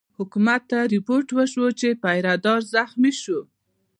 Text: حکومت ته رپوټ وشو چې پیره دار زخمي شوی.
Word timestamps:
حکومت 0.17 0.61
ته 0.71 0.77
رپوټ 0.93 1.25
وشو 1.37 1.65
چې 1.79 1.87
پیره 2.03 2.33
دار 2.45 2.61
زخمي 2.75 3.11
شوی. 3.21 3.41